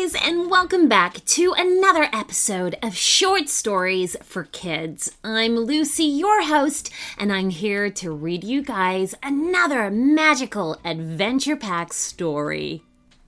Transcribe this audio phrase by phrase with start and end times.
[0.00, 5.14] guys, and welcome back to another episode of Short Stories for Kids.
[5.22, 11.92] I'm Lucy, your host, and I'm here to read you guys another magical adventure pack
[11.92, 12.82] story.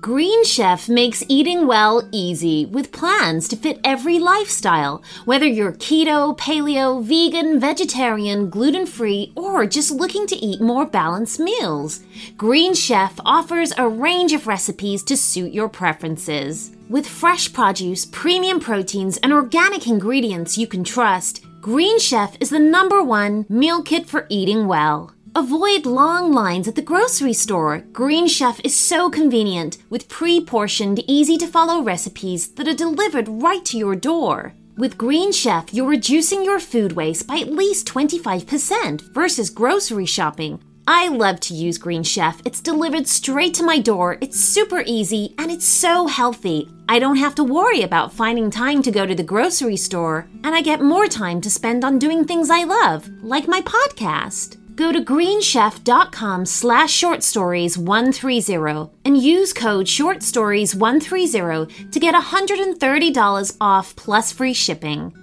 [0.00, 6.34] Green Chef makes eating well easy with plans to fit every lifestyle, whether you're keto,
[6.38, 12.02] paleo, vegan, vegetarian, gluten free, or just looking to eat more balanced meals.
[12.38, 16.70] Green Chef offers a range of recipes to suit your preferences.
[16.88, 22.58] With fresh produce, premium proteins, and organic ingredients you can trust, Green Chef is the
[22.58, 25.12] number one meal kit for eating well.
[25.36, 27.78] Avoid long lines at the grocery store.
[27.92, 33.26] Green Chef is so convenient with pre portioned, easy to follow recipes that are delivered
[33.28, 34.54] right to your door.
[34.76, 40.62] With Green Chef, you're reducing your food waste by at least 25% versus grocery shopping.
[40.86, 42.40] I love to use Green Chef.
[42.44, 46.68] It's delivered straight to my door, it's super easy, and it's so healthy.
[46.88, 50.54] I don't have to worry about finding time to go to the grocery store, and
[50.54, 54.58] I get more time to spend on doing things I love, like my podcast.
[54.76, 64.54] Go to greenchef.com slash shortstories130 and use code shortstories130 to get $130 off plus free
[64.54, 65.14] shipping.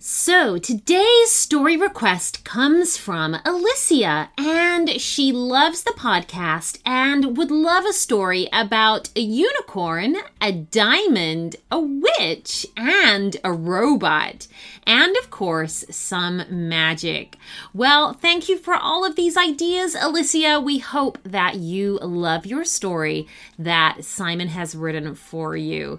[0.00, 7.84] So, today's story request comes from Alicia, and she loves the podcast and would love
[7.84, 11.80] a story about a unicorn, a diamond, a
[12.18, 14.46] witch, and a robot.
[14.86, 17.36] And of course, some magic.
[17.74, 20.60] Well, thank you for all of these ideas, Alicia.
[20.60, 23.26] We hope that you love your story
[23.58, 25.98] that Simon has written for you.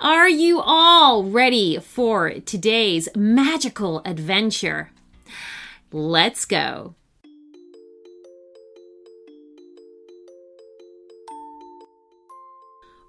[0.00, 4.90] Are you all ready for today's magical adventure.
[5.90, 6.94] Let's go.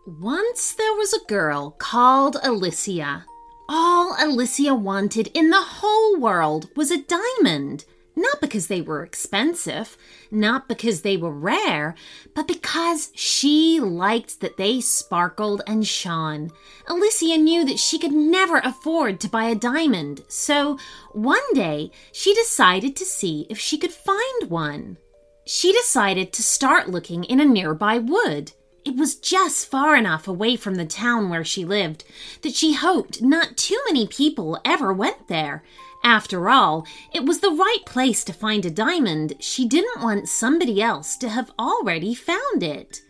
[0.05, 3.25] Once there was a girl called Alicia.
[3.69, 7.85] All Alicia wanted in the whole world was a diamond.
[8.13, 9.95] Not because they were expensive,
[10.29, 11.95] not because they were rare,
[12.35, 16.51] but because she liked that they sparkled and shone.
[16.89, 20.77] Alicia knew that she could never afford to buy a diamond, so
[21.13, 24.97] one day she decided to see if she could find one.
[25.45, 28.51] She decided to start looking in a nearby wood.
[28.85, 32.03] It was just far enough away from the town where she lived
[32.41, 35.63] that she hoped not too many people ever went there.
[36.03, 39.35] After all, it was the right place to find a diamond.
[39.39, 43.01] She didn't want somebody else to have already found it.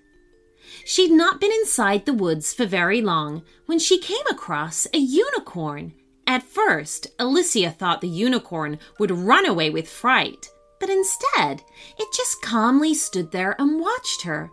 [0.85, 5.93] She'd not been inside the woods for very long when she came across a unicorn.
[6.27, 10.47] At first, Alicia thought the unicorn would run away with fright,
[10.79, 11.63] but instead,
[11.97, 14.51] it just calmly stood there and watched her.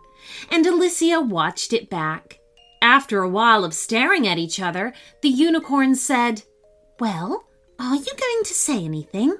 [0.49, 2.39] And Alicia watched it back.
[2.81, 6.43] After a while of staring at each other, the unicorn said,
[6.99, 7.45] Well,
[7.79, 9.37] are you going to say anything?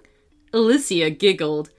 [0.54, 1.72] Alicia giggled.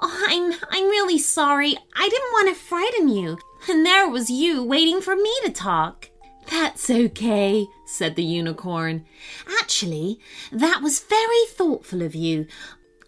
[0.00, 1.76] Oh, I'm I'm really sorry.
[1.94, 3.38] I didn't want to frighten you.
[3.68, 6.08] And there was you waiting for me to talk.
[6.50, 9.04] That's okay, said the unicorn.
[9.60, 10.20] Actually,
[10.50, 12.46] that was very thoughtful of you.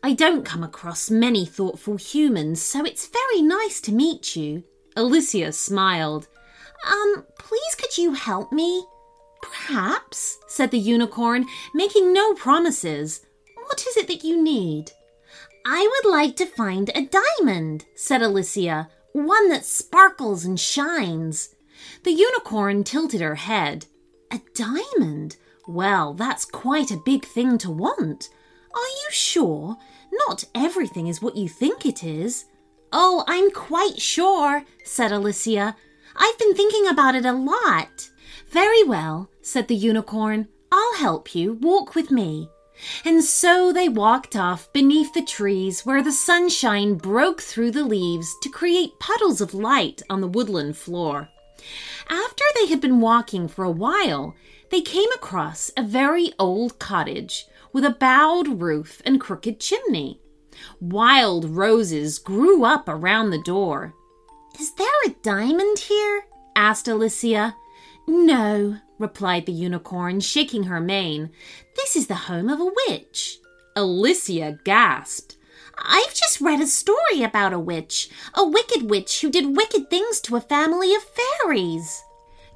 [0.03, 4.65] I don't come across many thoughtful humans, so it's very nice to meet you.
[4.97, 6.29] Alicia smiled.
[6.87, 8.85] Um, please could you help me?
[9.43, 13.25] Perhaps, said the unicorn, making no promises.
[13.67, 14.93] What is it that you need?
[15.65, 21.55] I would like to find a diamond, said Alicia, one that sparkles and shines.
[22.05, 23.87] The unicorn tilted her head.
[24.31, 25.37] A diamond?
[25.69, 28.29] Well, that's quite a big thing to want.
[28.75, 29.77] Are you sure?
[30.29, 32.47] Not everything is what you think it is.
[32.93, 35.75] Oh, I'm quite sure, said Alicia.
[36.15, 38.11] I've been thinking about it a lot.
[38.51, 40.49] Very well, said the unicorn.
[40.71, 41.55] I'll help you.
[41.55, 42.51] Walk with me.
[43.05, 48.35] And so they walked off beneath the trees where the sunshine broke through the leaves
[48.43, 51.29] to create puddles of light on the woodland floor.
[52.09, 54.35] After they had been walking for a while,
[54.71, 60.22] they came across a very old cottage with a bowed roof and crooked chimney.
[60.81, 63.95] Wild roses grew up around the door.
[64.59, 66.25] Is there a diamond here?
[66.57, 67.57] asked Alicia.
[68.07, 71.31] No, replied the unicorn, shaking her mane.
[71.77, 73.39] This is the home of a witch.
[73.77, 75.37] Alicia gasped.
[75.79, 80.21] I've just read a story about a witch, a wicked witch who did wicked things
[80.23, 82.03] to a family of fairies.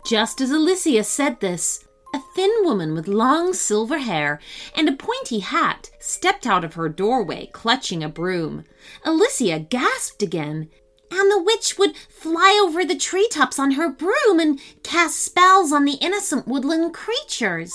[0.05, 4.41] Just as Alicia said this, a thin woman with long silver hair
[4.75, 8.65] and a pointy hat stepped out of her doorway, clutching a broom.
[9.05, 10.69] Alicia gasped again
[11.11, 15.85] and the witch would fly over the treetops on her broom and cast spells on
[15.85, 17.73] the innocent woodland creatures.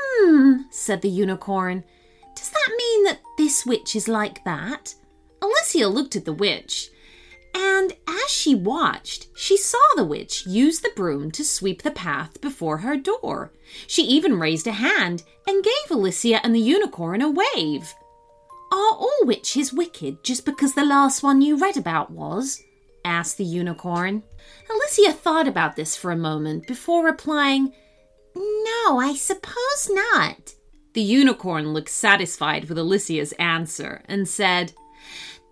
[0.00, 1.84] Hmm, said the unicorn.
[2.36, 4.94] Does that mean that this witch is like that?
[5.40, 6.90] Alicia looked at the witch,
[7.54, 12.40] and as she watched, she saw the witch use the broom to sweep the path
[12.40, 13.52] before her door.
[13.86, 17.94] She even raised a hand and gave Alicia and the unicorn a wave.
[18.72, 22.62] Are all witches wicked just because the last one you read about was?
[23.04, 24.22] asked the unicorn.
[24.70, 27.72] Alicia thought about this for a moment before replying,
[28.34, 30.54] No, I suppose not.
[30.94, 34.72] The unicorn looked satisfied with Alicia's answer and said,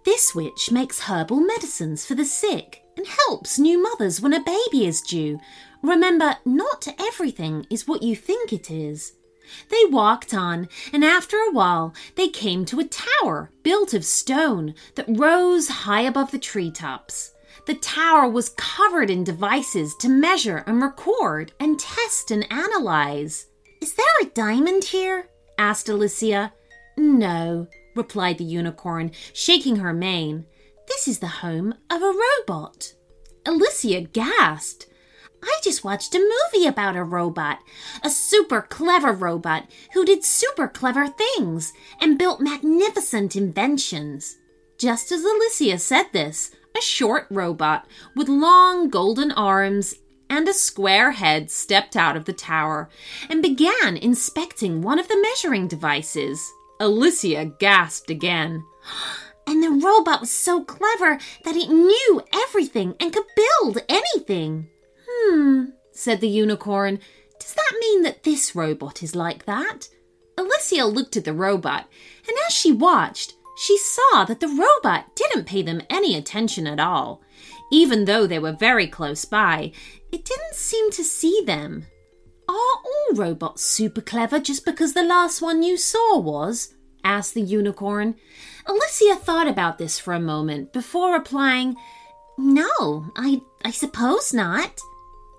[0.05, 4.87] This witch makes herbal medicines for the sick and helps new mothers when a baby
[4.87, 5.38] is due.
[5.82, 9.12] Remember, not everything is what you think it is.
[9.69, 14.75] They walked on, and after a while they came to a tower built of stone
[14.94, 17.32] that rose high above the tree tops.
[17.67, 23.47] The tower was covered in devices to measure and record and test and analyze.
[23.82, 25.29] Is there a diamond here?
[25.58, 26.52] asked Alicia.
[26.97, 27.67] No,
[28.00, 30.47] replied the unicorn, shaking her mane.
[30.88, 32.94] This is the home of a robot.
[33.44, 34.87] Alicia gasped.
[35.43, 37.59] I just watched a movie about a robot,
[38.02, 44.38] a super clever robot who did super clever things and built magnificent inventions.
[44.78, 49.95] Just as Alicia said this, a short robot with long golden arms
[50.30, 52.88] and a square head stepped out of the tower
[53.28, 56.50] and began inspecting one of the measuring devices.
[56.80, 58.64] Alicia gasped again.
[59.46, 64.68] And the robot was so clever that it knew everything and could build anything.
[65.08, 66.99] Hmm, said the unicorn.
[67.38, 69.88] Does that mean that this robot is like that?
[70.38, 71.87] Alicia looked at the robot,
[72.26, 76.80] and as she watched, she saw that the robot didn't pay them any attention at
[76.80, 77.20] all.
[77.70, 79.72] Even though they were very close by,
[80.10, 81.84] it didn't seem to see them.
[82.50, 86.75] Are all robots super clever just because the last one you saw was?
[87.04, 88.16] asked the unicorn.
[88.66, 91.76] Alicia thought about this for a moment before replying,
[92.37, 94.80] No, I, I suppose not.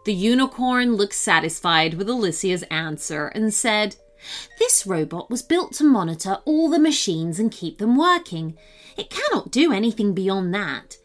[0.06, 3.98] The unicorn looked satisfied with Alicia's answer and said,
[4.58, 8.58] This robot was built to monitor all the machines and keep them working.
[8.96, 10.96] It cannot do anything beyond that.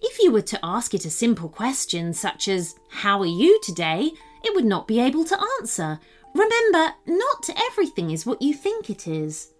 [0.00, 4.12] If you were to ask it a simple question such as, How are you today?
[4.46, 5.98] It would not be able to answer.
[6.34, 9.52] Remember, not everything is what you think it is.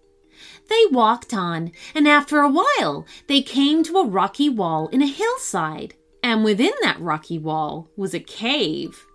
[0.69, 5.07] They walked on, and after a while they came to a rocky wall in a
[5.07, 5.95] hillside.
[6.23, 9.05] And within that rocky wall was a cave.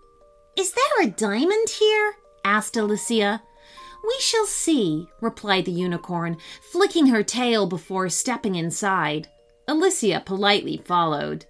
[0.56, 2.14] Is there a diamond here?
[2.44, 3.42] asked Alicia.
[4.04, 6.38] We shall see, replied the unicorn,
[6.72, 9.28] flicking her tail before stepping inside.
[9.68, 11.46] Alicia politely followed.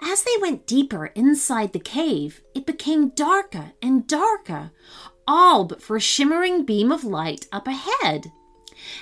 [0.00, 4.70] As they went deeper inside the cave, it became darker and darker,
[5.26, 8.32] all but for a shimmering beam of light up ahead.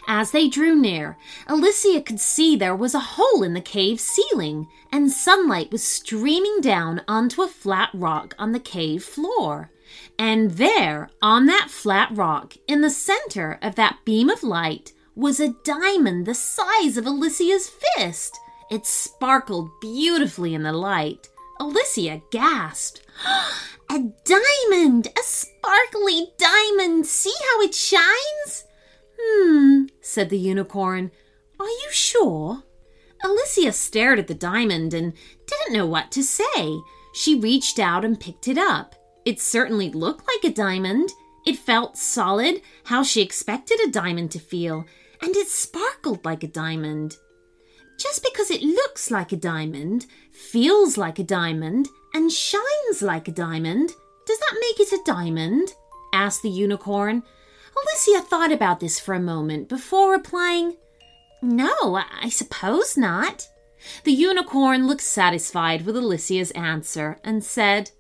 [0.06, 4.66] As they drew near, Alicia could see there was a hole in the cave ceiling,
[4.92, 9.70] and sunlight was streaming down onto a flat rock on the cave floor.
[10.18, 15.40] And there, on that flat rock, in the center of that beam of light, was
[15.40, 18.38] a diamond the size of Alicia's fist.
[18.70, 21.28] It sparkled beautifully in the light.
[21.58, 23.02] Alicia gasped.
[23.90, 25.08] a diamond!
[25.08, 27.06] A sparkly diamond!
[27.06, 28.64] See how it shines?
[29.18, 31.10] Hmm, said the unicorn.
[31.58, 32.62] Are you sure?
[33.25, 35.12] Alicia stared at the diamond and
[35.46, 36.78] didn't know what to say.
[37.14, 38.94] She reached out and picked it up.
[39.25, 41.10] It certainly looked like a diamond.
[41.46, 44.84] It felt solid, how she expected a diamond to feel,
[45.20, 47.16] and it sparkled like a diamond.
[47.99, 53.33] Just because it looks like a diamond, feels like a diamond, and shines like a
[53.33, 53.93] diamond,
[54.25, 55.75] does that make it a diamond?
[56.12, 57.23] asked the unicorn.
[57.76, 60.76] Alicia thought about this for a moment before replying,
[61.43, 63.49] No, I suppose not.
[64.05, 67.90] The unicorn looked satisfied with Alicia's answer and said,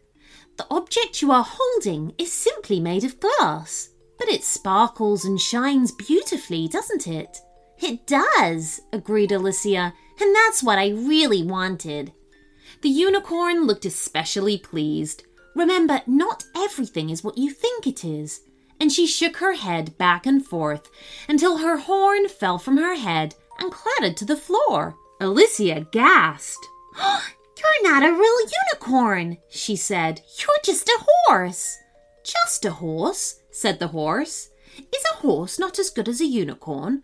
[0.58, 3.88] The object you are holding is simply made of glass,
[4.18, 7.38] but it sparkles and shines beautifully, doesn't it?
[7.80, 12.12] It does, agreed Alicia, and that's what I really wanted.
[12.82, 15.24] The unicorn looked especially pleased.
[15.54, 18.40] Remember, not everything is what you think it is
[18.80, 20.90] and she shook her head back and forth
[21.28, 24.96] until her horn fell from her head and clattered to the floor.
[25.20, 26.66] Alicia gasped.
[26.98, 28.36] You're not a real
[28.72, 30.22] unicorn, she said.
[30.38, 31.76] You're just a horse.
[32.22, 34.50] Just a horse, said the horse.
[34.78, 37.02] Is a horse not as good as a unicorn?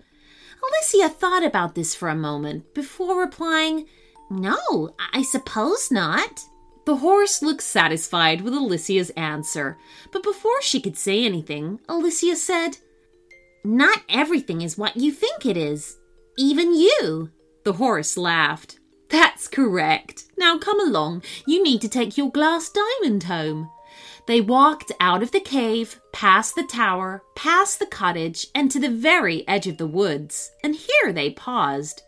[0.69, 3.87] Alicia thought about this for a moment before replying,
[4.31, 6.41] No, I suppose not.
[6.87, 9.79] The horse looked satisfied with Alicia's answer,
[10.13, 12.79] but before she could say anything, Alicia said,
[13.65, 15.99] Not everything is what you think it is.
[16.37, 17.31] Even you.
[17.65, 18.79] The horse laughed.
[19.09, 20.25] That's correct.
[20.37, 21.23] Now come along.
[21.47, 23.71] You need to take your glass diamond home.
[24.27, 28.91] They walked out of the cave, past the tower, past the cottage, and to the
[28.91, 30.51] very edge of the woods.
[30.63, 32.03] And here they paused.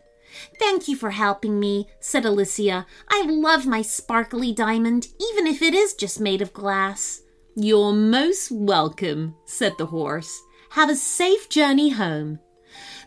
[0.58, 2.87] Thank you for helping me, said Alicia.
[3.08, 7.23] I love my sparkly diamond, even if it is just made of glass.
[7.54, 10.42] You're most welcome, said the horse.
[10.70, 12.38] Have a safe journey home.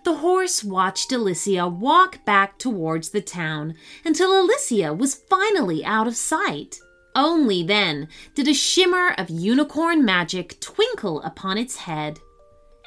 [0.03, 3.75] The horse watched Alicia walk back towards the town
[4.05, 6.79] until Alicia was finally out of sight.
[7.19, 12.17] Only then did a shimmer of unicorn magic twinkle upon its head,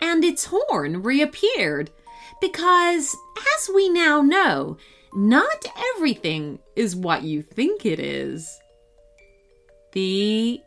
[0.01, 1.91] and its horn reappeared
[2.41, 3.15] because,
[3.55, 4.79] as we now know,
[5.13, 8.49] not everything is what you think it is.
[9.93, 10.63] The